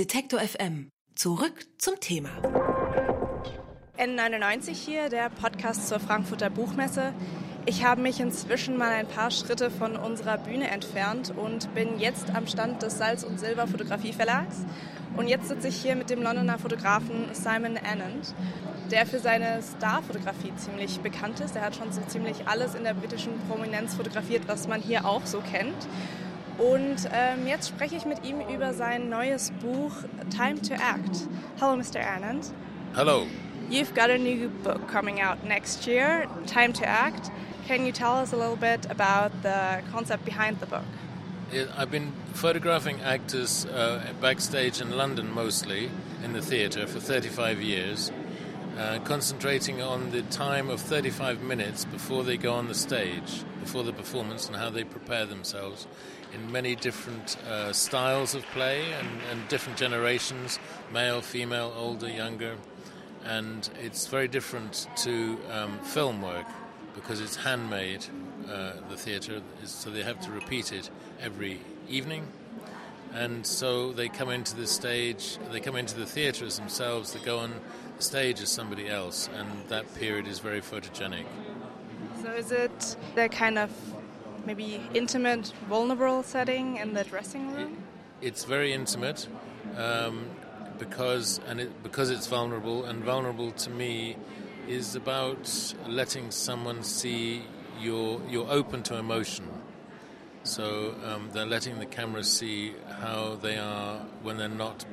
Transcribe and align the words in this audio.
Detektor 0.00 0.40
FM. 0.40 0.88
Zurück 1.14 1.66
zum 1.76 2.00
Thema. 2.00 2.30
N99 3.98 4.70
hier, 4.70 5.10
der 5.10 5.28
Podcast 5.28 5.88
zur 5.88 6.00
Frankfurter 6.00 6.48
Buchmesse. 6.48 7.12
Ich 7.66 7.84
habe 7.84 8.00
mich 8.00 8.18
inzwischen 8.18 8.78
mal 8.78 8.92
ein 8.92 9.06
paar 9.06 9.30
Schritte 9.30 9.70
von 9.70 9.96
unserer 9.96 10.38
Bühne 10.38 10.70
entfernt 10.70 11.34
und 11.36 11.74
bin 11.74 12.00
jetzt 12.00 12.34
am 12.34 12.46
Stand 12.46 12.80
des 12.80 12.96
Salz- 12.96 13.24
und 13.24 13.38
Silber 13.38 13.66
Fotografieverlags. 13.66 14.64
Und 15.18 15.28
jetzt 15.28 15.48
sitze 15.48 15.68
ich 15.68 15.76
hier 15.76 15.96
mit 15.96 16.08
dem 16.08 16.22
Londoner 16.22 16.58
Fotografen 16.58 17.34
Simon 17.34 17.76
Annand, 17.76 18.34
der 18.90 19.04
für 19.04 19.18
seine 19.18 19.60
Starfotografie 19.76 20.54
ziemlich 20.56 21.00
bekannt 21.00 21.40
ist. 21.40 21.56
Er 21.56 21.62
hat 21.66 21.76
schon 21.76 21.92
so 21.92 22.00
ziemlich 22.08 22.48
alles 22.48 22.74
in 22.74 22.84
der 22.84 22.94
britischen 22.94 23.38
Prominenz 23.50 23.96
fotografiert, 23.96 24.44
was 24.46 24.66
man 24.66 24.80
hier 24.80 25.04
auch 25.04 25.26
so 25.26 25.40
kennt. 25.40 25.76
Und 26.60 27.08
ähm, 27.10 27.46
jetzt 27.46 27.68
spreche 27.68 27.96
ich 27.96 28.04
mit 28.04 28.22
ihm 28.22 28.40
über 28.40 28.74
sein 28.74 29.08
neues 29.08 29.50
Buch 29.62 29.92
Time 30.28 30.60
to 30.60 30.74
Act. 30.74 31.26
Hello, 31.58 31.74
Mr. 31.74 32.00
Annand. 32.00 32.52
Hello. 32.94 33.26
You've 33.70 33.94
got 33.94 34.10
a 34.10 34.18
new 34.18 34.50
book 34.62 34.86
coming 34.86 35.22
out 35.22 35.42
next 35.42 35.86
year, 35.86 36.26
Time 36.46 36.74
to 36.74 36.86
Act. 36.86 37.30
Can 37.66 37.86
you 37.86 37.92
tell 37.92 38.14
us 38.16 38.34
a 38.34 38.36
little 38.36 38.56
bit 38.56 38.84
about 38.90 39.30
the 39.42 39.80
concept 39.90 40.26
behind 40.26 40.60
the 40.60 40.66
book? 40.66 40.84
I've 41.78 41.90
been 41.90 42.12
photographing 42.34 43.00
actors 43.00 43.64
uh, 43.64 44.12
backstage 44.20 44.82
in 44.82 44.96
London 44.96 45.32
mostly, 45.32 45.90
in 46.22 46.34
the 46.34 46.42
theatre, 46.42 46.86
for 46.86 47.00
35 47.00 47.62
years, 47.62 48.12
uh, 48.76 48.98
concentrating 49.04 49.80
on 49.80 50.10
the 50.10 50.22
time 50.22 50.68
of 50.68 50.80
35 50.80 51.42
minutes 51.42 51.86
before 51.86 52.22
they 52.22 52.36
go 52.36 52.52
on 52.52 52.68
the 52.68 52.74
stage, 52.74 53.44
before 53.60 53.82
the 53.84 53.92
performance, 53.92 54.48
and 54.48 54.56
how 54.56 54.70
they 54.70 54.84
prepare 54.84 55.26
themselves 55.26 55.86
in 56.34 56.50
many 56.52 56.74
different 56.74 57.36
uh, 57.48 57.72
styles 57.72 58.34
of 58.34 58.44
play 58.46 58.92
and, 58.92 59.08
and, 59.30 59.48
different 59.48 59.78
generations 59.78 60.58
male, 60.92 61.20
female, 61.20 61.72
older, 61.76 62.08
younger. 62.08 62.56
And 63.24 63.68
it's 63.82 64.06
very 64.06 64.28
different 64.28 64.88
to 64.96 65.38
um, 65.50 65.78
film 65.80 66.22
work 66.22 66.46
because 66.94 67.20
it's 67.20 67.36
handmade, 67.36 68.04
uh, 68.48 68.72
the 68.88 68.96
theatre, 68.96 69.42
so 69.64 69.90
they 69.90 70.02
have 70.02 70.20
to 70.20 70.30
repeat 70.30 70.72
it 70.72 70.90
every 71.20 71.60
evening. 71.88 72.26
And 73.12 73.44
so 73.44 73.92
they 73.92 74.08
come 74.08 74.30
into 74.30 74.56
the 74.56 74.66
stage, 74.66 75.38
they 75.50 75.60
come 75.60 75.76
into 75.76 75.96
the 75.96 76.06
theatre 76.06 76.44
as 76.44 76.58
themselves, 76.58 77.12
they 77.12 77.20
go 77.20 77.38
on 77.38 77.52
stage 77.98 78.40
as 78.40 78.48
somebody 78.48 78.88
else, 78.88 79.28
and 79.36 79.68
that 79.68 79.92
period 79.96 80.26
is 80.26 80.38
very 80.38 80.60
photogenic. 80.60 81.26
So 82.30 82.36
is 82.36 82.52
it 82.52 82.96
the 83.16 83.28
kind 83.28 83.58
of 83.58 83.72
maybe 84.46 84.80
intimate, 84.94 85.52
vulnerable 85.68 86.22
setting 86.22 86.76
in 86.76 86.94
the 86.94 87.02
dressing 87.02 87.52
room? 87.52 87.82
It's 88.20 88.44
very 88.44 88.72
intimate 88.72 89.26
um, 89.76 90.26
because 90.78 91.40
and 91.48 91.58
it, 91.58 91.82
because 91.82 92.08
it's 92.08 92.28
vulnerable 92.28 92.84
and 92.84 93.02
vulnerable 93.02 93.50
to 93.50 93.70
me 93.70 94.16
is 94.68 94.94
about 94.94 95.74
letting 95.88 96.30
someone 96.30 96.84
see 96.84 97.42
you're 97.80 98.20
you're 98.28 98.48
open 98.48 98.84
to 98.84 98.96
emotion. 98.96 99.48
So 100.44 100.94
um, 101.04 101.30
they're 101.32 101.46
letting 101.46 101.80
the 101.80 101.86
camera 101.86 102.22
see 102.22 102.74
how 103.00 103.40
they 103.42 103.58
are 103.58 103.98
when 104.22 104.36
they're 104.36 104.48
not 104.48 104.84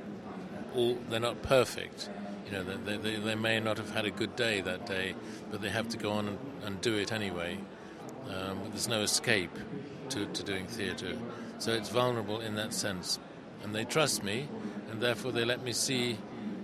all 0.74 0.98
they're 1.08 1.20
not 1.20 1.44
perfect. 1.44 2.10
You 2.48 2.53
know, 2.53 2.64
they, 2.64 2.98
they, 2.98 3.16
they 3.17 3.36
may 3.36 3.59
not 3.59 3.78
have 3.78 3.92
had 3.92 4.06
a 4.06 4.12
good 4.12 4.36
day 4.38 4.62
that 4.62 4.86
day, 4.86 5.16
but 5.52 5.62
they 5.62 5.70
have 5.70 5.90
to 5.90 5.98
go 5.98 6.12
on 6.12 6.30
and, 6.30 6.40
and 6.64 6.81
do 6.81 6.95
it 6.95 7.12
anyway. 7.12 7.58
Um, 8.30 8.59
there's 8.70 8.88
no 8.88 9.02
escape 9.02 9.52
to, 10.09 10.26
to 10.26 10.44
doing 10.44 10.66
theatre. 10.66 11.18
So 11.59 11.73
it's 11.73 11.90
vulnerable 11.90 12.40
in 12.40 12.56
that 12.56 12.73
sense. 12.73 13.20
And 13.64 13.75
they 13.75 13.84
trust 13.84 14.23
me, 14.23 14.48
and 14.90 15.02
therefore 15.02 15.31
they 15.34 15.44
let 15.44 15.62
me 15.64 15.73
see 15.73 16.18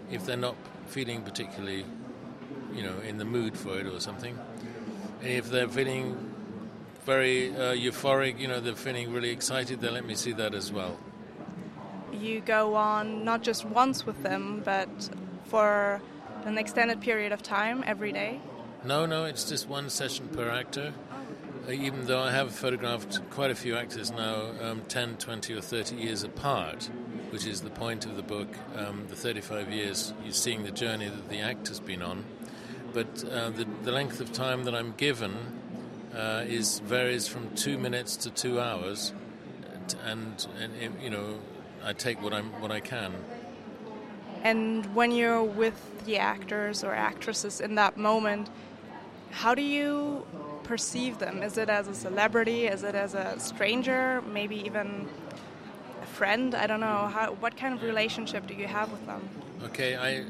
if 0.09 0.25
they're 0.25 0.37
not 0.37 0.55
feeling 0.87 1.21
particularly, 1.21 1.85
you 2.73 2.83
know, 2.83 2.99
in 2.99 3.17
the 3.17 3.25
mood 3.25 3.57
for 3.57 3.77
it 3.77 3.87
or 3.87 3.99
something. 3.99 4.37
And 5.21 5.29
if 5.29 5.49
they're 5.49 5.67
feeling 5.67 6.33
very 7.05 7.49
uh, 7.49 7.73
euphoric, 7.73 8.39
you 8.39 8.47
know, 8.47 8.61
they're 8.61 8.75
feeling 8.75 9.11
really 9.11 9.31
excited, 9.31 9.81
they 9.81 9.89
let 9.89 10.05
me 10.05 10.15
see 10.15 10.31
that 10.33 10.53
as 10.53 10.71
well. 10.71 10.97
You 12.13 12.39
go 12.39 12.75
on 12.75 13.25
not 13.25 13.41
just 13.41 13.65
once 13.65 14.05
with 14.05 14.23
them, 14.23 14.61
but 14.63 15.09
for 15.53 16.01
an 16.45 16.57
extended 16.57 16.99
period 16.99 17.31
of 17.31 17.43
time 17.43 17.83
every 17.85 18.11
day? 18.11 18.41
No, 18.83 19.05
no, 19.05 19.25
it's 19.25 19.47
just 19.47 19.69
one 19.69 19.87
session 19.91 20.27
per 20.29 20.49
actor. 20.49 20.95
Uh, 21.67 21.71
even 21.71 22.07
though 22.07 22.23
I 22.23 22.31
have 22.31 22.55
photographed 22.55 23.21
quite 23.29 23.51
a 23.51 23.55
few 23.55 23.75
actors 23.75 24.09
now, 24.09 24.49
um, 24.63 24.81
10, 24.87 25.17
20, 25.17 25.53
or 25.53 25.61
30 25.61 25.95
years 25.97 26.23
apart, 26.23 26.89
which 27.29 27.45
is 27.45 27.61
the 27.61 27.69
point 27.69 28.03
of 28.07 28.15
the 28.15 28.23
book, 28.23 28.47
um, 28.75 29.05
the 29.09 29.15
35 29.15 29.71
years, 29.71 30.11
you're 30.23 30.33
seeing 30.33 30.63
the 30.63 30.71
journey 30.71 31.07
that 31.07 31.29
the 31.29 31.41
actor's 31.41 31.79
been 31.79 32.01
on. 32.01 32.25
But 32.91 33.23
uh, 33.23 33.51
the, 33.51 33.67
the, 33.83 33.91
length 33.91 34.21
of 34.21 34.33
time 34.33 34.63
that 34.63 34.73
I'm 34.73 34.95
given 34.97 35.35
uh, 36.15 36.45
is 36.47 36.79
varies 36.79 37.27
from 37.27 37.55
two 37.55 37.77
minutes 37.77 38.15
to 38.17 38.31
two 38.31 38.59
hours, 38.59 39.13
and, 40.03 40.47
and, 40.59 40.73
and 40.81 40.99
you 40.99 41.11
know, 41.11 41.37
I 41.83 41.93
take 41.93 42.23
what 42.23 42.33
I'm 42.33 42.59
what 42.59 42.71
I 42.71 42.79
can. 42.79 43.13
And 44.43 44.93
when 44.93 45.11
you're 45.11 45.41
with 45.41 46.05
the 46.05 46.17
actors 46.17 46.83
or 46.83 46.93
actresses 46.93 47.61
in 47.61 47.75
that 47.75 47.97
moment, 47.97 48.49
how 49.31 49.55
do 49.55 49.61
you 49.61 50.25
perceive 50.63 51.17
them? 51.19 51.41
Is 51.41 51.57
it 51.57 51.69
as 51.69 51.87
a 51.87 51.95
celebrity? 51.95 52.67
Is 52.67 52.83
it 52.83 52.93
as 52.93 53.13
a 53.13 53.39
stranger? 53.39 54.21
Maybe 54.21 54.57
even 54.65 55.07
a 56.01 56.05
friend? 56.05 56.53
I 56.53 56.67
don't 56.67 56.81
know. 56.81 57.07
How, 57.07 57.31
what 57.39 57.55
kind 57.55 57.73
of 57.73 57.83
relationship 57.83 58.45
do 58.45 58.53
you 58.53 58.67
have 58.67 58.91
with 58.91 59.05
them? 59.05 59.27
Okay, 59.63 59.95
I, 59.95 60.25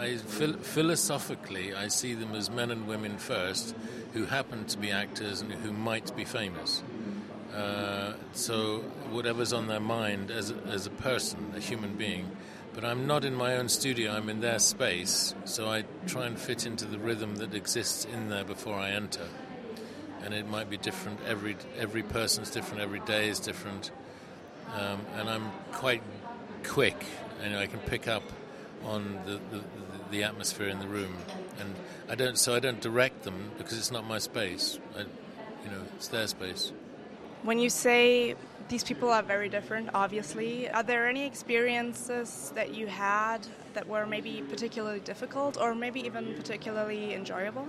I, 0.00 0.06
I 0.06 0.16
philosophically, 0.16 1.72
I 1.72 1.86
see 1.86 2.14
them 2.14 2.34
as 2.34 2.50
men 2.50 2.72
and 2.72 2.88
women 2.88 3.16
first 3.16 3.76
who 4.12 4.24
happen 4.24 4.64
to 4.66 4.78
be 4.78 4.90
actors 4.90 5.40
and 5.40 5.52
who 5.52 5.72
might 5.72 6.14
be 6.16 6.24
famous. 6.24 6.82
Uh, 7.54 8.14
so 8.32 8.80
whatever's 9.10 9.52
on 9.52 9.68
their 9.68 9.80
mind 9.80 10.30
as 10.30 10.52
as 10.66 10.86
a 10.86 10.90
person, 10.90 11.52
a 11.56 11.60
human 11.60 11.94
being, 11.94 12.28
but 12.76 12.84
I'm 12.84 13.06
not 13.06 13.24
in 13.24 13.34
my 13.34 13.56
own 13.56 13.70
studio, 13.70 14.12
I'm 14.12 14.28
in 14.28 14.40
their 14.40 14.58
space, 14.58 15.34
so 15.46 15.66
I 15.66 15.84
try 16.06 16.26
and 16.26 16.38
fit 16.38 16.66
into 16.66 16.84
the 16.84 16.98
rhythm 16.98 17.36
that 17.36 17.54
exists 17.54 18.04
in 18.04 18.28
there 18.28 18.44
before 18.44 18.74
I 18.74 18.90
enter. 18.90 19.26
And 20.22 20.34
it 20.34 20.46
might 20.46 20.68
be 20.68 20.76
different, 20.76 21.18
every, 21.26 21.56
every 21.78 22.02
person's 22.02 22.50
different, 22.50 22.82
every 22.82 23.00
day 23.00 23.30
is 23.30 23.40
different. 23.40 23.92
Um, 24.74 25.00
and 25.16 25.26
I'm 25.26 25.50
quite 25.72 26.02
quick, 26.64 27.02
and 27.42 27.56
I 27.56 27.66
can 27.66 27.78
pick 27.78 28.08
up 28.08 28.24
on 28.84 29.20
the, 29.24 29.40
the, 29.50 29.64
the, 30.10 30.22
atmosphere 30.24 30.68
in 30.68 30.78
the 30.78 30.86
room. 30.86 31.16
And 31.58 31.74
I 32.10 32.14
don't, 32.14 32.36
so 32.36 32.54
I 32.54 32.60
don't 32.60 32.82
direct 32.82 33.22
them 33.22 33.52
because 33.56 33.78
it's 33.78 33.90
not 33.90 34.06
my 34.06 34.18
space. 34.18 34.78
I, 34.94 35.00
you 35.00 35.70
know, 35.70 35.82
it's 35.94 36.08
their 36.08 36.26
space. 36.26 36.72
When 37.42 37.58
you 37.58 37.70
say 37.70 38.34
these 38.68 38.82
people 38.82 39.10
are 39.10 39.22
very 39.22 39.48
different, 39.48 39.90
obviously. 39.94 40.68
Are 40.70 40.82
there 40.82 41.08
any 41.08 41.24
experiences 41.26 42.52
that 42.54 42.74
you 42.74 42.86
had 42.86 43.46
that 43.74 43.86
were 43.88 44.06
maybe 44.06 44.42
particularly 44.48 45.00
difficult 45.00 45.56
or 45.56 45.74
maybe 45.74 46.00
even 46.00 46.34
particularly 46.34 47.14
enjoyable? 47.14 47.66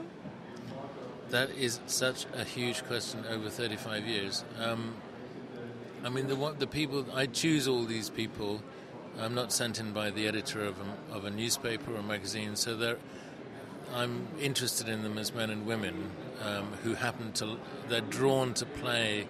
That 1.30 1.52
is 1.52 1.80
such 1.88 2.26
a 2.36 2.44
huge 2.44 2.84
question 2.86 3.26
over 3.30 3.50
35 3.50 4.08
years. 4.08 4.44
Um, 4.60 4.96
I 6.04 6.10
mean, 6.10 6.28
the, 6.28 6.56
the 6.58 6.68
people, 6.68 7.06
I 7.14 7.26
choose 7.26 7.68
all 7.68 7.84
these 7.84 8.10
people. 8.10 8.62
I'm 9.20 9.36
not 9.36 9.52
sent 9.52 9.80
in 9.80 9.94
by 9.94 10.10
the 10.10 10.28
editor 10.28 10.64
of 10.64 10.76
a, 10.80 11.16
of 11.16 11.26
a 11.26 11.30
newspaper 11.30 11.94
or 11.94 11.98
a 11.98 12.04
magazine, 12.04 12.56
so 12.56 12.98
I'm 13.94 14.28
interested 14.40 14.90
in 14.90 15.04
them 15.04 15.18
as 15.18 15.34
men 15.34 15.50
and 15.50 15.66
women 15.66 16.12
um, 16.44 16.68
who 16.84 16.94
happen 16.94 17.32
to, 17.34 17.58
they're 17.88 18.02
drawn 18.02 18.54
to 18.56 18.66
play 18.66 19.28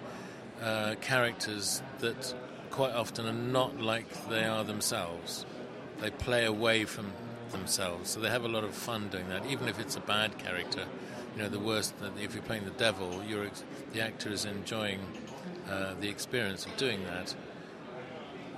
uh, 0.61 0.95
characters 1.01 1.81
that 1.99 2.33
quite 2.71 2.93
often 2.93 3.25
are 3.25 3.33
not 3.33 3.79
like 3.79 4.29
they 4.29 4.45
are 4.45 4.63
themselves. 4.63 5.45
They 5.99 6.11
play 6.11 6.45
away 6.45 6.85
from 6.85 7.11
themselves, 7.51 8.09
so 8.11 8.19
they 8.19 8.29
have 8.29 8.43
a 8.43 8.47
lot 8.47 8.63
of 8.63 8.73
fun 8.73 9.09
doing 9.09 9.29
that. 9.29 9.45
Even 9.45 9.67
if 9.67 9.79
it's 9.79 9.95
a 9.95 10.01
bad 10.01 10.37
character, 10.37 10.85
you 11.35 11.41
know, 11.43 11.49
the 11.49 11.59
worst. 11.59 11.93
If 12.21 12.33
you're 12.33 12.43
playing 12.43 12.65
the 12.65 12.71
devil, 12.71 13.21
you're, 13.27 13.49
the 13.93 14.01
actor 14.01 14.29
is 14.29 14.45
enjoying 14.45 14.99
uh, 15.69 15.93
the 15.99 16.09
experience 16.09 16.65
of 16.65 16.75
doing 16.77 17.03
that. 17.05 17.35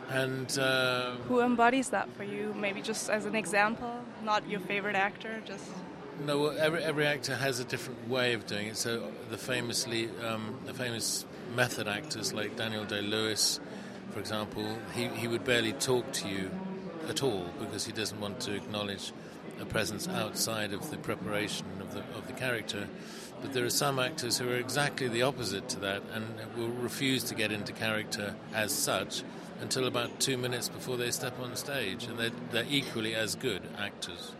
And 0.09 0.57
uh, 0.57 1.15
who 1.27 1.41
embodies 1.41 1.89
that 1.89 2.11
for 2.15 2.23
you? 2.23 2.53
Maybe 2.57 2.81
just 2.81 3.09
as 3.09 3.25
an 3.25 3.35
example, 3.35 3.93
not 4.23 4.47
your 4.49 4.59
favorite 4.59 4.95
actor, 4.95 5.41
just. 5.45 5.65
No, 6.25 6.39
well, 6.39 6.57
every 6.59 6.83
every 6.83 7.05
actor 7.05 7.35
has 7.35 7.59
a 7.59 7.63
different 7.63 8.09
way 8.09 8.33
of 8.33 8.45
doing 8.47 8.67
it. 8.67 8.77
So 8.77 9.11
the 9.29 9.37
famously, 9.37 10.09
um, 10.25 10.57
the 10.65 10.73
famous 10.73 11.25
method 11.55 11.87
actors 11.87 12.33
like 12.33 12.55
Daniel 12.55 12.85
Day 12.85 13.01
Lewis, 13.01 13.59
for 14.11 14.19
example, 14.19 14.77
he, 14.93 15.07
he 15.07 15.27
would 15.27 15.43
barely 15.43 15.73
talk 15.73 16.11
to 16.13 16.27
you 16.27 16.51
at 17.07 17.23
all 17.23 17.45
because 17.59 17.85
he 17.85 17.91
doesn't 17.91 18.19
want 18.19 18.39
to 18.41 18.55
acknowledge 18.55 19.11
a 19.59 19.65
presence 19.65 20.07
outside 20.07 20.73
of 20.73 20.89
the 20.89 20.97
preparation 20.97 21.65
of 21.79 21.93
the, 21.93 21.99
of 22.17 22.27
the 22.27 22.33
character. 22.33 22.87
But 23.41 23.53
there 23.53 23.65
are 23.65 23.69
some 23.69 23.99
actors 23.99 24.37
who 24.37 24.49
are 24.49 24.57
exactly 24.57 25.07
the 25.07 25.21
opposite 25.21 25.69
to 25.69 25.79
that 25.79 26.01
and 26.13 26.25
will 26.57 26.69
refuse 26.69 27.23
to 27.25 27.35
get 27.35 27.51
into 27.51 27.73
character 27.73 28.35
as 28.53 28.73
such 28.73 29.23
until 29.61 29.85
about 29.85 30.19
two 30.19 30.37
minutes 30.37 30.69
before 30.69 30.97
they 30.97 31.11
step 31.11 31.37
on 31.39 31.55
stage, 31.55 32.05
and 32.05 32.17
they're, 32.17 32.31
they're 32.51 32.65
equally 32.69 33.13
as 33.15 33.35
good 33.35 33.61
actors. 33.77 34.31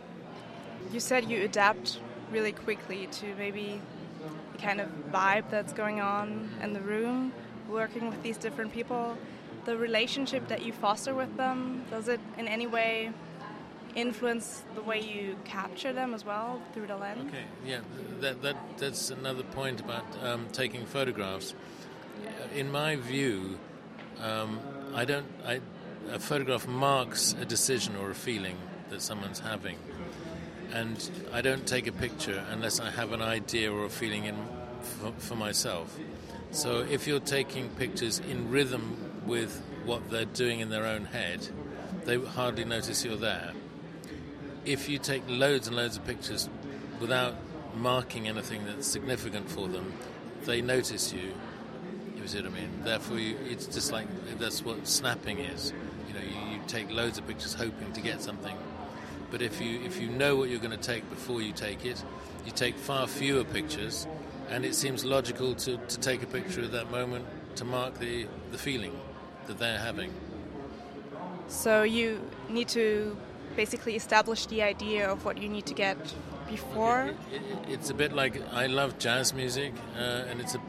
You 0.93 0.99
said 0.99 1.29
you 1.29 1.43
adapt 1.43 1.99
really 2.31 2.53
quickly 2.53 3.07
to 3.07 3.35
maybe 3.37 3.81
kind 4.61 4.81
of 4.81 4.89
vibe 5.11 5.49
that's 5.49 5.73
going 5.73 6.01
on 6.01 6.49
in 6.61 6.73
the 6.73 6.81
room, 6.81 7.31
working 7.69 8.09
with 8.09 8.21
these 8.23 8.37
different 8.37 8.73
people. 8.73 9.17
The 9.65 9.77
relationship 9.77 10.47
that 10.47 10.63
you 10.63 10.73
foster 10.73 11.13
with 11.13 11.35
them, 11.37 11.83
does 11.89 12.07
it 12.07 12.19
in 12.37 12.47
any 12.47 12.67
way 12.67 13.11
influence 13.95 14.63
the 14.75 14.81
way 14.81 15.01
you 15.01 15.35
capture 15.45 15.91
them 15.93 16.13
as 16.13 16.23
well 16.23 16.61
through 16.73 16.87
the 16.87 16.95
lens? 16.95 17.27
Okay, 17.27 17.43
yeah, 17.65 17.79
that, 18.19 18.41
that, 18.41 18.55
that's 18.77 19.09
another 19.09 19.43
point 19.43 19.79
about 19.79 20.05
um, 20.23 20.47
taking 20.51 20.85
photographs. 20.85 21.53
In 22.55 22.71
my 22.71 22.95
view, 22.95 23.57
um, 24.21 24.59
I 24.93 25.05
don't. 25.05 25.25
I, 25.45 25.61
a 26.11 26.19
photograph 26.19 26.67
marks 26.67 27.35
a 27.39 27.45
decision 27.45 27.95
or 27.95 28.09
a 28.09 28.15
feeling 28.15 28.57
that 28.89 29.01
someone's 29.01 29.39
having, 29.39 29.77
and 30.73 31.09
I 31.33 31.41
don't 31.41 31.65
take 31.65 31.87
a 31.87 31.91
picture 31.91 32.43
unless 32.51 32.79
I 32.79 32.89
have 32.89 33.11
an 33.11 33.21
idea 33.21 33.71
or 33.71 33.85
a 33.85 33.89
feeling 33.89 34.25
in 34.25 34.35
for, 34.81 35.11
for 35.17 35.35
myself. 35.35 35.97
So 36.51 36.79
if 36.89 37.07
you're 37.07 37.19
taking 37.19 37.69
pictures 37.69 38.19
in 38.19 38.49
rhythm 38.49 39.23
with 39.25 39.61
what 39.85 40.09
they're 40.09 40.25
doing 40.25 40.59
in 40.59 40.69
their 40.69 40.85
own 40.85 41.05
head, 41.05 41.47
they 42.05 42.17
hardly 42.17 42.65
notice 42.65 43.03
you're 43.03 43.17
there. 43.17 43.53
If 44.65 44.89
you 44.89 44.97
take 44.99 45.23
loads 45.27 45.67
and 45.67 45.75
loads 45.75 45.97
of 45.97 46.05
pictures 46.05 46.49
without 46.99 47.35
marking 47.75 48.27
anything 48.27 48.65
that's 48.65 48.87
significant 48.87 49.49
for 49.49 49.67
them, 49.67 49.93
they 50.45 50.61
notice 50.61 51.13
you 51.13 51.33
you 52.21 52.27
see 52.27 52.41
what 52.41 52.51
I 52.51 52.55
mean? 52.55 52.69
Therefore, 52.83 53.17
you, 53.17 53.37
it's 53.45 53.65
just 53.65 53.91
like 53.91 54.07
that's 54.37 54.63
what 54.63 54.87
snapping 54.87 55.39
is. 55.39 55.73
You 56.07 56.13
know, 56.13 56.19
you, 56.19 56.53
you 56.53 56.59
take 56.67 56.91
loads 56.91 57.17
of 57.17 57.27
pictures 57.27 57.53
hoping 57.53 57.91
to 57.93 58.01
get 58.01 58.21
something, 58.21 58.55
but 59.31 59.41
if 59.41 59.61
you 59.61 59.79
if 59.81 59.99
you 59.99 60.09
know 60.09 60.35
what 60.35 60.49
you're 60.49 60.59
going 60.59 60.77
to 60.77 60.77
take 60.77 61.09
before 61.09 61.41
you 61.41 61.51
take 61.51 61.85
it, 61.85 62.03
you 62.45 62.51
take 62.51 62.75
far 62.75 63.07
fewer 63.07 63.43
pictures, 63.43 64.07
and 64.49 64.65
it 64.65 64.75
seems 64.75 65.05
logical 65.05 65.55
to, 65.55 65.77
to 65.77 65.99
take 65.99 66.23
a 66.23 66.27
picture 66.27 66.61
at 66.61 66.71
that 66.71 66.91
moment 66.91 67.25
to 67.55 67.65
mark 67.65 67.99
the, 67.99 68.25
the 68.51 68.57
feeling 68.57 68.97
that 69.47 69.59
they're 69.59 69.79
having. 69.79 70.13
So 71.47 71.83
you 71.83 72.21
need 72.49 72.67
to 72.69 73.17
basically 73.55 73.95
establish 73.95 74.45
the 74.45 74.61
idea 74.63 75.09
of 75.09 75.25
what 75.25 75.37
you 75.37 75.49
need 75.49 75.65
to 75.65 75.73
get 75.73 75.97
before. 76.49 77.07
It, 77.31 77.41
it, 77.41 77.41
it's 77.69 77.89
a 77.89 77.93
bit 77.93 78.13
like 78.13 78.41
I 78.53 78.67
love 78.67 78.97
jazz 78.99 79.33
music, 79.33 79.73
uh, 79.97 80.29
and 80.29 80.39
it's 80.39 80.55
a 80.55 80.61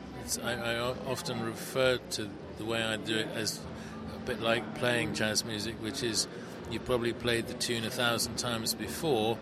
I, 0.45 0.53
I, 0.53 0.79
often 1.09 1.43
refer 1.43 1.99
to 2.11 2.31
the 2.59 2.65
way 2.65 2.83
I 2.83 2.97
do 2.97 3.17
it 3.17 3.29
as 3.35 3.59
a 4.15 4.19
bit 4.21 4.41
like 4.41 4.77
playing 4.77 5.15
jazz 5.15 5.45
music, 5.45 5.75
which 5.81 6.03
is 6.03 6.29
you've 6.71 6.85
probably 6.85 7.13
played 7.13 7.47
the 7.47 7.55
tune 7.55 7.85
a 7.85 7.91
thousand 7.91 8.37
times 8.37 8.75
before, 8.75 9.39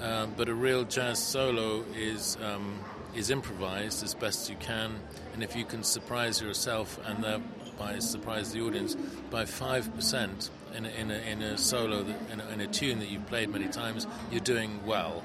um, 0.00 0.34
but 0.36 0.48
a 0.48 0.54
real 0.54 0.84
jazz 0.84 1.18
solo 1.18 1.84
is 1.96 2.36
um, 2.42 2.80
is 3.14 3.30
improvised 3.30 4.02
as 4.02 4.14
best 4.14 4.50
you 4.50 4.56
can, 4.56 4.94
and 5.32 5.42
if 5.42 5.54
you 5.54 5.64
can 5.64 5.82
surprise 5.82 6.40
yourself 6.40 6.98
and 7.06 7.22
thereby 7.22 7.98
surprise 7.98 8.52
the 8.52 8.60
audience 8.60 8.96
by 9.30 9.44
five 9.44 9.94
percent 9.94 10.50
in 10.74 10.86
a, 10.86 10.88
in 10.90 11.10
a, 11.10 11.18
in 11.18 11.42
a 11.42 11.56
solo 11.56 12.02
that, 12.02 12.16
in, 12.32 12.40
a, 12.40 12.48
in 12.48 12.60
a 12.60 12.66
tune 12.66 12.98
that 12.98 13.08
you've 13.08 13.26
played 13.26 13.48
many 13.48 13.68
times, 13.68 14.06
you're 14.30 14.40
doing 14.40 14.84
well, 14.84 15.22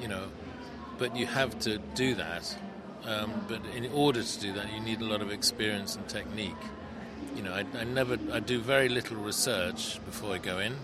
you 0.00 0.08
know. 0.08 0.28
But 0.98 1.16
you 1.16 1.26
have 1.26 1.58
to 1.60 1.78
do 1.94 2.14
that 2.16 2.56
um, 3.08 3.32
but 3.48 3.60
in 3.74 3.90
order 3.92 4.22
to 4.22 4.40
do 4.40 4.52
that, 4.52 4.72
you 4.72 4.80
need 4.80 5.00
a 5.00 5.04
lot 5.04 5.22
of 5.22 5.30
experience 5.30 5.96
and 5.96 6.06
technique. 6.08 6.56
You 7.38 7.44
know, 7.44 7.54
I, 7.54 7.64
I 7.78 7.84
never, 7.84 8.18
I 8.32 8.40
do 8.40 8.58
very 8.58 8.88
little 8.88 9.16
research 9.16 10.04
before 10.04 10.34
I 10.34 10.38
go 10.38 10.58
in, 10.58 10.74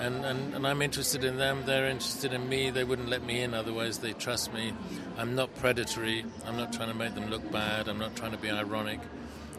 and, 0.00 0.24
and, 0.24 0.54
and 0.54 0.66
I'm 0.66 0.82
interested 0.82 1.22
in 1.22 1.36
them. 1.36 1.62
They're 1.64 1.86
interested 1.86 2.32
in 2.32 2.48
me. 2.48 2.70
They 2.70 2.82
wouldn't 2.82 3.08
let 3.08 3.22
me 3.22 3.42
in 3.42 3.54
otherwise. 3.54 3.98
They 3.98 4.12
trust 4.12 4.52
me. 4.52 4.72
I'm 5.16 5.36
not 5.36 5.54
predatory. 5.54 6.24
I'm 6.44 6.56
not 6.56 6.72
trying 6.72 6.88
to 6.88 6.96
make 6.96 7.14
them 7.14 7.30
look 7.30 7.52
bad. 7.52 7.86
I'm 7.86 7.98
not 8.00 8.16
trying 8.16 8.32
to 8.32 8.36
be 8.36 8.50
ironic. 8.50 8.98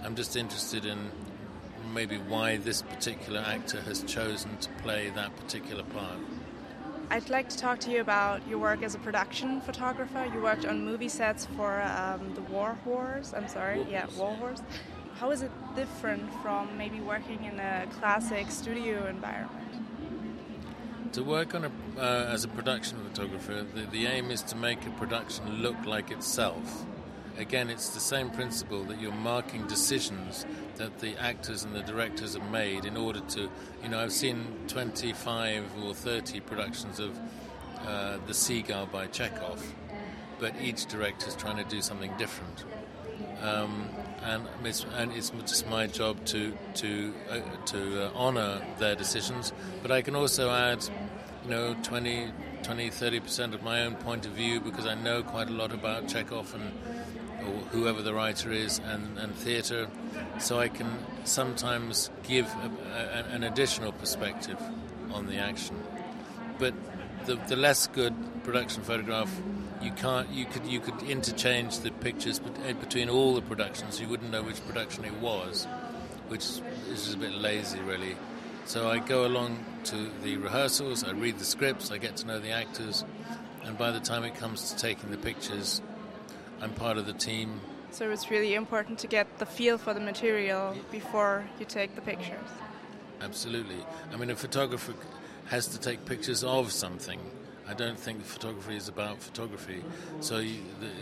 I'm 0.03 0.15
just 0.17 0.35
interested 0.35 0.83
in 0.83 1.11
maybe 1.93 2.17
why 2.17 2.57
this 2.57 2.81
particular 2.81 3.39
actor 3.39 3.79
has 3.79 4.03
chosen 4.03 4.57
to 4.57 4.69
play 4.83 5.11
that 5.15 5.33
particular 5.37 5.83
part. 5.83 6.17
I'd 7.09 7.29
like 7.29 7.47
to 7.47 7.57
talk 7.57 7.79
to 7.81 7.89
you 7.89 8.01
about 8.01 8.45
your 8.49 8.59
work 8.59 8.83
as 8.83 8.95
a 8.95 8.99
production 8.99 9.61
photographer. 9.61 10.29
You 10.33 10.41
worked 10.41 10.65
on 10.65 10.83
movie 10.83 11.07
sets 11.07 11.45
for 11.55 11.81
um, 11.81 12.33
the 12.35 12.41
War 12.41 12.73
Horse. 12.83 13.33
I'm 13.33 13.47
sorry, 13.47 13.77
War 13.77 13.87
yeah, 13.89 14.05
War 14.17 14.33
Horse. 14.35 14.61
How 15.15 15.31
is 15.31 15.41
it 15.43 15.51
different 15.75 16.31
from 16.41 16.77
maybe 16.77 16.99
working 16.99 17.43
in 17.43 17.59
a 17.59 17.87
classic 17.99 18.51
studio 18.51 19.07
environment? 19.07 19.57
To 21.13 21.23
work 21.23 21.53
on 21.53 21.65
a, 21.65 21.71
uh, 21.97 22.29
as 22.31 22.43
a 22.43 22.47
production 22.47 22.97
photographer, 23.03 23.65
the, 23.75 23.81
the 23.81 24.05
aim 24.07 24.31
is 24.31 24.41
to 24.43 24.55
make 24.55 24.85
a 24.85 24.91
production 24.91 25.61
look 25.61 25.85
like 25.85 26.09
itself 26.11 26.85
again, 27.37 27.69
it's 27.69 27.89
the 27.89 27.99
same 27.99 28.29
principle 28.29 28.83
that 28.83 28.99
you're 29.01 29.11
marking 29.11 29.65
decisions 29.67 30.45
that 30.75 30.99
the 30.99 31.17
actors 31.17 31.63
and 31.63 31.75
the 31.75 31.81
directors 31.81 32.35
have 32.35 32.51
made 32.51 32.85
in 32.85 32.97
order 32.97 33.19
to, 33.21 33.49
you 33.83 33.89
know, 33.89 33.99
I've 33.99 34.11
seen 34.11 34.45
25 34.67 35.65
or 35.83 35.93
30 35.93 36.39
productions 36.41 36.99
of 36.99 37.19
uh, 37.85 38.17
The 38.27 38.33
Seagull 38.33 38.85
by 38.87 39.07
Chekhov, 39.07 39.63
but 40.39 40.53
each 40.61 40.85
director 40.85 41.27
is 41.27 41.35
trying 41.35 41.57
to 41.57 41.63
do 41.63 41.81
something 41.81 42.11
different. 42.17 42.63
Um, 43.41 43.89
and 44.23 44.45
it's, 44.63 44.85
and 44.97 45.11
it's 45.13 45.31
just 45.31 45.67
my 45.67 45.87
job 45.87 46.23
to 46.25 46.55
to 46.75 47.13
uh, 47.29 47.39
to 47.67 48.05
uh, 48.05 48.11
honor 48.13 48.61
their 48.77 48.95
decisions, 48.95 49.51
but 49.81 49.91
I 49.91 50.03
can 50.03 50.15
also 50.15 50.51
add, 50.51 50.87
you 51.43 51.49
know, 51.49 51.75
20, 51.81 52.31
20 52.61 52.89
30 52.91 53.19
percent 53.19 53.53
of 53.55 53.63
my 53.63 53.83
own 53.83 53.95
point 53.95 54.27
of 54.27 54.33
view 54.33 54.59
because 54.59 54.85
I 54.85 54.93
know 54.93 55.23
quite 55.23 55.49
a 55.49 55.53
lot 55.53 55.73
about 55.73 56.07
Chekhov 56.07 56.53
and 56.53 56.71
or 57.41 57.53
whoever 57.71 58.01
the 58.01 58.13
writer 58.13 58.51
is, 58.51 58.79
and, 58.79 59.17
and 59.17 59.33
theatre, 59.35 59.87
so 60.39 60.59
I 60.59 60.67
can 60.67 60.87
sometimes 61.23 62.09
give 62.23 62.45
a, 62.45 62.71
a, 62.93 63.35
an 63.35 63.43
additional 63.43 63.91
perspective 63.91 64.61
on 65.11 65.27
the 65.27 65.37
action. 65.37 65.81
But 66.59 66.73
the, 67.25 67.35
the 67.47 67.55
less 67.55 67.87
good 67.87 68.13
production 68.43 68.83
photograph, 68.83 69.31
you 69.81 69.91
can't. 69.91 70.29
You 70.29 70.45
could 70.45 70.65
you 70.65 70.79
could 70.79 71.01
interchange 71.03 71.79
the 71.79 71.91
pictures 71.91 72.39
eh, 72.65 72.73
between 72.73 73.09
all 73.09 73.33
the 73.33 73.41
productions. 73.41 73.99
You 73.99 74.07
wouldn't 74.07 74.31
know 74.31 74.43
which 74.43 74.65
production 74.65 75.05
it 75.05 75.13
was, 75.19 75.67
which 76.27 76.45
is 76.89 77.13
a 77.13 77.17
bit 77.17 77.33
lazy, 77.33 77.79
really. 77.79 78.15
So 78.65 78.89
I 78.89 78.99
go 78.99 79.25
along 79.25 79.65
to 79.85 80.09
the 80.23 80.37
rehearsals. 80.37 81.03
I 81.03 81.11
read 81.11 81.39
the 81.39 81.45
scripts. 81.45 81.91
I 81.91 81.97
get 81.97 82.15
to 82.17 82.27
know 82.27 82.39
the 82.39 82.51
actors, 82.51 83.03
and 83.63 83.77
by 83.77 83.91
the 83.91 83.99
time 83.99 84.23
it 84.23 84.35
comes 84.35 84.71
to 84.71 84.77
taking 84.77 85.11
the 85.11 85.17
pictures, 85.17 85.81
I'm 86.61 86.71
part 86.71 86.97
of 86.97 87.05
the 87.05 87.13
team. 87.13 87.59
So 87.91 88.09
it's 88.09 88.31
really 88.31 88.53
important 88.53 88.99
to 88.99 89.07
get 89.07 89.39
the 89.39 89.45
feel 89.45 89.77
for 89.77 89.93
the 89.93 89.99
material 89.99 90.75
before 90.91 91.45
you 91.59 91.65
take 91.65 91.95
the 91.95 92.01
pictures. 92.01 92.47
Absolutely. 93.19 93.75
I 94.13 94.15
mean, 94.15 94.29
a 94.29 94.35
photographer 94.35 94.93
has 95.47 95.67
to 95.67 95.79
take 95.79 96.05
pictures 96.05 96.43
of 96.43 96.71
something. 96.71 97.19
I 97.71 97.73
don't 97.73 97.97
think 97.97 98.21
photography 98.25 98.75
is 98.75 98.89
about 98.89 99.23
photography. 99.23 99.81
So 100.19 100.39
you, 100.39 100.57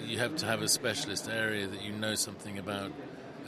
you 0.05 0.19
have 0.19 0.35
to 0.35 0.45
have 0.45 0.61
a 0.61 0.67
specialist 0.67 1.27
area 1.27 1.65
that 1.65 1.81
you 1.81 1.91
know 1.91 2.13
something 2.13 2.59
about. 2.59 2.91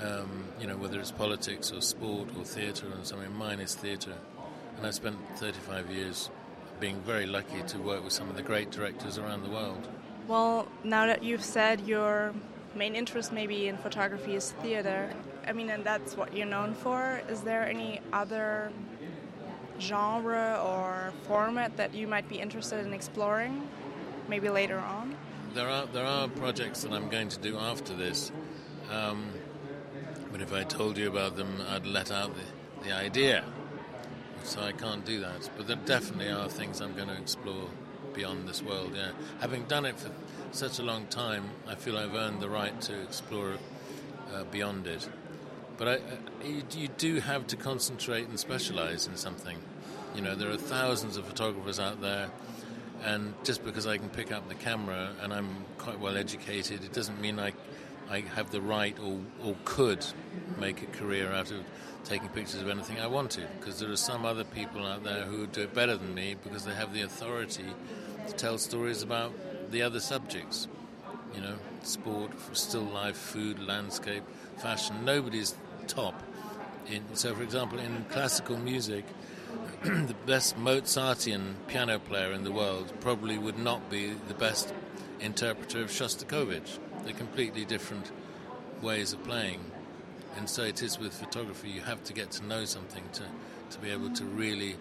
Um, 0.02 0.46
you 0.60 0.66
know, 0.66 0.78
whether 0.78 1.00
it's 1.00 1.12
politics 1.12 1.72
or 1.72 1.80
sport 1.80 2.30
or 2.36 2.44
theatre 2.44 2.88
or 2.88 3.06
something. 3.06 3.32
Mine 3.36 3.60
is 3.60 3.76
theatre, 3.76 4.16
and 4.78 4.88
I 4.88 4.90
spent 4.90 5.16
35 5.36 5.92
years 5.92 6.32
being 6.80 7.00
very 7.02 7.28
lucky 7.28 7.62
to 7.68 7.78
work 7.78 8.04
with 8.04 8.12
some 8.12 8.28
of 8.28 8.36
the 8.36 8.42
great 8.42 8.72
directors 8.72 9.20
around 9.20 9.44
the 9.44 9.52
world. 9.52 9.88
Well, 10.28 10.68
now 10.84 11.06
that 11.06 11.22
you've 11.22 11.44
said 11.44 11.82
your 11.82 12.34
main 12.74 12.96
interest 12.96 13.32
maybe 13.32 13.68
in 13.68 13.78
photography 13.78 14.34
is 14.34 14.54
theater, 14.64 15.14
I 15.48 15.54
mean, 15.54 15.70
and 15.70 15.84
that's 15.84 16.18
what 16.18 16.36
you're 16.36 16.48
known 16.48 16.74
for, 16.74 17.22
is 17.30 17.42
there 17.42 17.64
any 17.68 18.02
other 18.12 18.72
genre 19.82 20.62
or 20.64 21.12
format 21.28 21.76
that 21.78 21.94
you 21.94 22.08
might 22.08 22.30
be 22.30 22.40
interested 22.40 22.86
in 22.86 22.94
exploring, 22.94 23.68
maybe 24.30 24.50
later 24.50 24.80
on? 24.80 25.16
There 25.54 25.68
are 25.68 25.86
there 25.88 26.06
are 26.06 26.28
projects 26.30 26.84
that 26.84 26.94
I'm 26.94 27.10
going 27.10 27.30
to 27.30 27.40
do 27.40 27.58
after 27.58 27.94
this, 27.94 28.32
um, 28.90 29.30
but 30.32 30.42
if 30.42 30.54
I 30.54 30.64
told 30.64 30.98
you 30.98 31.10
about 31.10 31.36
them, 31.36 31.62
I'd 31.70 31.86
let 31.86 32.12
out 32.12 32.34
the, 32.36 32.88
the 32.88 32.96
idea. 32.96 33.44
So 34.44 34.62
I 34.62 34.72
can't 34.72 35.06
do 35.06 35.20
that. 35.20 35.50
But 35.56 35.68
there 35.68 35.76
definitely 35.76 36.30
are 36.32 36.50
things 36.50 36.82
I'm 36.82 36.96
going 36.96 37.10
to 37.10 37.18
explore 37.18 37.70
beyond 38.14 38.48
this 38.48 38.62
world. 38.64 38.94
Yeah, 38.96 39.12
having 39.40 39.64
done 39.66 39.86
it 39.86 40.00
for 40.00 40.10
such 40.52 40.80
a 40.80 40.84
long 40.84 41.06
time, 41.08 41.50
I 41.68 41.76
feel 41.76 41.98
I've 41.98 42.16
earned 42.16 42.42
the 42.42 42.50
right 42.50 42.80
to 42.82 43.02
explore 43.02 43.58
uh, 44.34 44.44
beyond 44.46 44.88
it. 44.88 45.08
But 45.82 45.88
I, 45.88 46.46
you, 46.46 46.62
you 46.78 46.88
do 46.90 47.20
have 47.22 47.48
to 47.48 47.56
concentrate 47.56 48.28
and 48.28 48.40
specialize 48.40 49.08
in 49.08 49.18
something. 49.18 49.58
You 50.14 50.22
know, 50.22 50.36
there 50.36 50.52
are 50.52 50.56
thousands 50.56 51.18
of 51.18 51.26
photographers 51.26 51.80
out 51.80 52.02
there, 52.02 52.30
and 53.04 53.34
just 53.44 53.66
because 53.66 53.88
I 53.88 53.98
can 53.98 54.10
pick 54.10 54.32
up 54.32 54.48
the 54.48 54.54
camera 54.54 55.10
and 55.24 55.34
I'm 55.34 55.66
quite 55.80 56.00
well 56.00 56.18
educated, 56.18 56.84
it 56.84 56.94
doesn't 56.94 57.20
mean 57.20 57.40
I 57.40 57.54
I 58.12 58.20
have 58.36 58.52
the 58.52 58.62
right 58.62 58.96
or, 59.00 59.22
or 59.44 59.56
could 59.66 60.06
make 60.60 60.84
a 60.84 60.86
career 60.86 61.32
out 61.32 61.50
of 61.50 61.64
taking 62.04 62.30
pictures 62.30 62.62
of 62.62 62.70
anything 62.70 63.00
I 63.00 63.08
wanted 63.08 63.48
because 63.60 63.80
there 63.80 63.90
are 63.90 63.96
some 63.96 64.24
other 64.24 64.44
people 64.44 64.86
out 64.86 65.04
there 65.04 65.24
who 65.24 65.48
do 65.48 65.62
it 65.62 65.74
better 65.74 65.98
than 65.98 66.14
me 66.14 66.36
because 66.44 66.64
they 66.64 66.76
have 66.76 66.94
the 66.94 67.02
authority 67.02 67.66
to 68.28 68.34
tell 68.34 68.60
stories 68.60 69.02
about 69.02 69.34
the 69.72 69.82
other 69.82 70.00
subjects. 70.00 70.68
You 71.34 71.42
know, 71.42 71.56
sport, 71.82 72.34
still 72.54 72.84
life, 72.84 73.18
food, 73.18 73.58
landscape, 73.58 74.24
fashion. 74.58 75.06
Nobody's 75.06 75.56
top. 75.88 76.22
In, 76.88 77.04
so, 77.14 77.34
for 77.36 77.44
example, 77.44 77.80
in 77.80 78.06
classical 78.10 78.58
music, 78.58 79.06
the 79.84 80.16
best 80.26 80.58
Mozartian 80.58 81.56
piano 81.68 82.00
player 82.00 82.32
in 82.34 82.44
the 82.44 82.52
world 82.52 82.94
probably 83.00 83.38
would 83.38 83.58
not 83.58 83.90
be 83.90 84.14
the 84.28 84.34
best 84.34 84.74
interpreter 85.20 85.82
of 85.82 85.90
Shostakovich. 85.90 86.80
They're 87.04 87.14
completely 87.14 87.66
different 87.66 88.12
ways 88.82 89.14
of 89.14 89.24
playing. 89.24 89.60
And 90.38 90.50
so 90.50 90.64
it 90.64 90.82
is 90.82 91.00
with 91.00 91.14
photography. 91.14 91.70
You 91.70 91.82
have 91.82 92.04
to 92.06 92.14
get 92.14 92.32
to 92.32 92.46
know 92.46 92.66
something 92.66 93.04
to, 93.14 93.24
to 93.72 93.80
be 93.80 93.90
able 93.90 94.12
to 94.12 94.24
really 94.24 94.76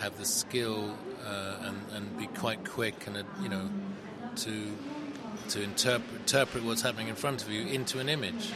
have 0.00 0.16
the 0.18 0.24
skill 0.24 0.96
uh, 1.26 1.56
and, 1.62 1.78
and 1.92 2.18
be 2.18 2.26
quite 2.38 2.64
quick 2.64 3.06
and, 3.06 3.16
uh, 3.16 3.22
you 3.42 3.48
know, 3.48 3.68
to, 4.36 4.76
to 5.50 5.62
interpret, 5.62 6.20
interpret 6.20 6.64
what's 6.64 6.82
happening 6.82 7.08
in 7.08 7.14
front 7.14 7.42
of 7.42 7.50
you 7.50 7.66
into 7.66 7.98
an 7.98 8.08
image. 8.08 8.52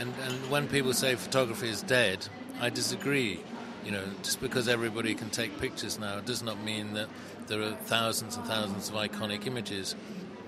And, 0.00 0.14
and 0.26 0.50
when 0.50 0.66
people 0.66 0.94
say 0.94 1.14
photography 1.14 1.68
is 1.68 1.82
dead, 1.82 2.26
I 2.58 2.70
disagree. 2.70 3.38
You 3.84 3.92
know, 3.92 4.04
just 4.22 4.40
because 4.40 4.66
everybody 4.66 5.14
can 5.14 5.28
take 5.28 5.60
pictures 5.60 5.98
now 5.98 6.20
does 6.20 6.42
not 6.42 6.58
mean 6.62 6.94
that 6.94 7.08
there 7.48 7.60
are 7.60 7.72
thousands 7.72 8.36
and 8.36 8.46
thousands 8.46 8.88
of 8.88 8.94
iconic 8.94 9.46
images. 9.46 9.94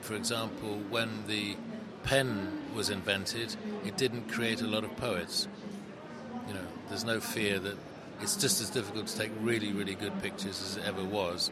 For 0.00 0.14
example, 0.14 0.78
when 0.88 1.26
the 1.26 1.56
pen 2.02 2.62
was 2.74 2.88
invented, 2.88 3.54
it 3.84 3.98
didn't 3.98 4.30
create 4.30 4.62
a 4.62 4.66
lot 4.66 4.84
of 4.84 4.96
poets. 4.96 5.48
You 6.48 6.54
know, 6.54 6.66
there's 6.88 7.04
no 7.04 7.20
fear 7.20 7.58
that 7.58 7.76
it's 8.22 8.36
just 8.36 8.62
as 8.62 8.70
difficult 8.70 9.06
to 9.08 9.18
take 9.18 9.32
really, 9.40 9.72
really 9.72 9.94
good 9.94 10.22
pictures 10.22 10.62
as 10.62 10.76
it 10.78 10.84
ever 10.86 11.04
was. 11.04 11.50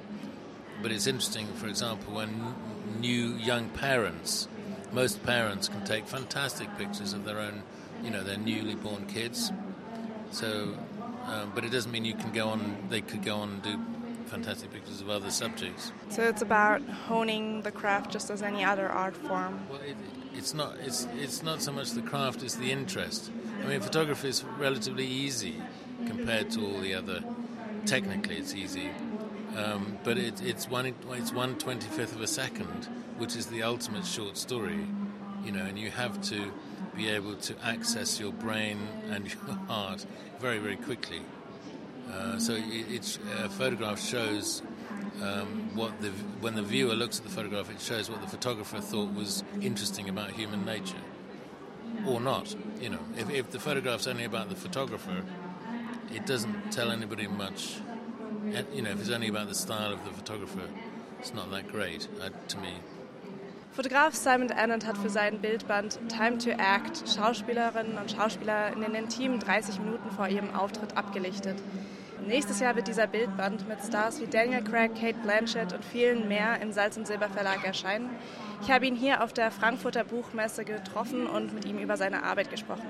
But 0.80 0.90
it's 0.90 1.06
interesting, 1.06 1.46
for 1.54 1.66
example, 1.66 2.14
when 2.14 2.54
new 2.98 3.34
young 3.34 3.68
parents, 3.68 4.48
most 4.92 5.22
parents 5.22 5.68
can 5.68 5.84
take 5.84 6.06
fantastic 6.06 6.76
pictures 6.78 7.12
of 7.12 7.24
their 7.24 7.38
own, 7.38 7.62
you 8.02 8.10
know, 8.10 8.22
they're 8.22 8.36
newly 8.36 8.74
born 8.74 9.06
kids. 9.06 9.52
So, 10.30 10.74
um, 11.26 11.52
but 11.54 11.64
it 11.64 11.70
doesn't 11.70 11.90
mean 11.90 12.04
you 12.04 12.14
can 12.14 12.32
go 12.32 12.48
on. 12.48 12.76
They 12.88 13.00
could 13.00 13.24
go 13.24 13.36
on 13.36 13.50
and 13.50 13.62
do 13.62 13.78
fantastic 14.26 14.72
pictures 14.72 15.00
of 15.00 15.10
other 15.10 15.30
subjects. 15.30 15.92
So 16.08 16.22
it's 16.22 16.42
about 16.42 16.82
honing 16.82 17.62
the 17.62 17.72
craft 17.72 18.12
just 18.12 18.30
as 18.30 18.42
any 18.42 18.64
other 18.64 18.88
art 18.88 19.16
form. 19.16 19.60
Well, 19.68 19.80
it, 19.80 19.96
it's 20.34 20.54
not. 20.54 20.76
It's 20.84 21.06
it's 21.16 21.42
not 21.42 21.62
so 21.62 21.72
much 21.72 21.90
the 21.90 22.02
craft; 22.02 22.42
it's 22.42 22.54
the 22.54 22.70
interest. 22.70 23.30
I 23.62 23.66
mean, 23.66 23.80
photography 23.80 24.28
is 24.28 24.44
relatively 24.58 25.06
easy 25.06 25.56
compared 26.06 26.50
to 26.52 26.64
all 26.64 26.80
the 26.80 26.94
other. 26.94 27.22
Technically, 27.86 28.36
it's 28.36 28.54
easy, 28.54 28.90
um, 29.56 29.98
but 30.04 30.16
it, 30.18 30.40
it's 30.42 30.68
one 30.68 30.94
it's 31.12 31.32
one 31.32 31.56
twenty 31.56 31.88
fifth 31.88 32.14
of 32.14 32.20
a 32.20 32.26
second, 32.26 32.88
which 33.18 33.34
is 33.34 33.46
the 33.46 33.62
ultimate 33.62 34.06
short 34.06 34.36
story. 34.36 34.86
You 35.44 35.52
know, 35.52 35.64
and 35.64 35.78
you 35.78 35.90
have 35.90 36.20
to 36.28 36.52
be 36.94 37.08
able 37.08 37.34
to 37.36 37.54
access 37.64 38.18
your 38.20 38.32
brain 38.32 38.78
and 39.10 39.26
your 39.32 39.54
heart 39.68 40.04
very 40.38 40.58
very 40.58 40.76
quickly. 40.76 41.20
Uh, 42.12 42.38
so 42.38 42.56
it's 42.58 43.18
a 43.44 43.48
photograph 43.48 44.00
shows 44.00 44.62
um, 45.22 45.70
what 45.74 46.00
the 46.00 46.08
when 46.40 46.54
the 46.54 46.62
viewer 46.62 46.94
looks 46.94 47.18
at 47.18 47.24
the 47.24 47.30
photograph, 47.30 47.70
it 47.70 47.80
shows 47.80 48.10
what 48.10 48.20
the 48.20 48.26
photographer 48.26 48.80
thought 48.80 49.12
was 49.14 49.44
interesting 49.60 50.08
about 50.08 50.30
human 50.30 50.64
nature, 50.64 51.02
or 52.06 52.20
not. 52.20 52.54
You 52.80 52.90
know, 52.90 52.98
if, 53.16 53.30
if 53.30 53.50
the 53.50 53.60
photograph's 53.60 54.06
only 54.06 54.24
about 54.24 54.48
the 54.48 54.56
photographer, 54.56 55.22
it 56.14 56.26
doesn't 56.26 56.72
tell 56.72 56.90
anybody 56.90 57.26
much. 57.26 57.76
You 58.72 58.82
know, 58.82 58.90
if 58.90 59.00
it's 59.00 59.10
only 59.10 59.28
about 59.28 59.48
the 59.48 59.54
style 59.54 59.92
of 59.92 60.04
the 60.04 60.10
photographer, 60.10 60.68
it's 61.18 61.34
not 61.34 61.50
that 61.50 61.68
great 61.68 62.08
uh, 62.20 62.30
to 62.48 62.58
me. 62.58 62.74
Fotograf 63.80 64.14
Simon 64.14 64.52
Annett 64.52 64.86
hat 64.86 64.98
für 64.98 65.08
seinen 65.08 65.40
Bildband 65.40 65.98
Time 66.10 66.36
to 66.36 66.50
Act 66.50 67.02
Schauspielerinnen 67.08 67.96
und 67.96 68.10
Schauspieler 68.10 68.74
in 68.74 68.82
den 68.82 68.94
intimen 68.94 69.40
30 69.40 69.78
Minuten 69.78 70.10
vor 70.10 70.28
ihrem 70.28 70.54
Auftritt 70.54 70.98
abgelichtet. 70.98 71.56
Nächstes 72.26 72.60
Jahr 72.60 72.76
wird 72.76 72.88
dieser 72.88 73.06
Bildband 73.06 73.66
mit 73.66 73.78
Stars 73.80 74.20
wie 74.20 74.26
Daniel 74.26 74.62
Craig, 74.62 74.94
Kate 74.94 75.18
Blanchett 75.22 75.72
und 75.72 75.82
vielen 75.82 76.28
mehr 76.28 76.60
im 76.60 76.72
Salz 76.72 76.98
und 76.98 77.06
Silber 77.06 77.30
Verlag 77.30 77.64
erscheinen. 77.64 78.10
Ich 78.60 78.70
habe 78.70 78.84
ihn 78.84 78.96
hier 78.96 79.24
auf 79.24 79.32
der 79.32 79.50
Frankfurter 79.50 80.04
Buchmesse 80.04 80.66
getroffen 80.66 81.26
und 81.26 81.54
mit 81.54 81.64
ihm 81.64 81.78
über 81.78 81.96
seine 81.96 82.22
Arbeit 82.22 82.50
gesprochen. 82.50 82.84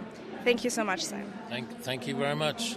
Thank 0.44 0.64
you 0.64 0.70
so 0.70 0.82
much, 0.82 1.02
Simon. 1.02 1.32
Thank, 1.49 1.68
thank 1.85 2.09
you 2.09 2.16
very 2.16 2.35
much. 2.35 2.76